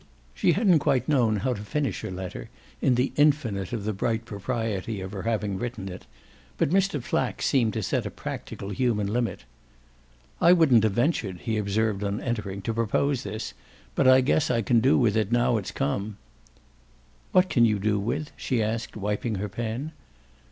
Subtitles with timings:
[0.33, 2.49] She hadn't quite known how to finish her letter,
[2.81, 6.07] in the infinite of the bright propriety of her having written it,
[6.57, 7.03] but Mr.
[7.03, 9.43] Flack seemed to set a practical human limit.
[10.41, 13.53] "I wouldn't have ventured," he observed on entering, "to propose this,
[13.93, 16.17] but I guess I can do with it now it's come."
[17.31, 19.91] "What can you do with?" she asked, wiping her pen.